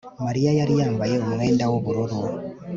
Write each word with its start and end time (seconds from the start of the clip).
Mariya 0.25 0.51
yari 0.59 0.73
yambaye 0.81 1.15
umwenda 1.23 1.63
wubururu 1.71 2.17